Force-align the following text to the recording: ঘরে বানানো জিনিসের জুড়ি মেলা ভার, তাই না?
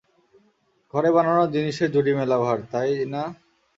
ঘরে 0.93 1.09
বানানো 1.15 1.43
জিনিসের 1.53 1.89
জুড়ি 1.93 2.11
মেলা 2.19 2.37
ভার, 2.43 2.59
তাই 2.71 2.91
না? 3.05 3.23